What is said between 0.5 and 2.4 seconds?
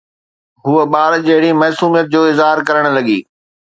هوءَ ٻار جهڙي معصوميت جو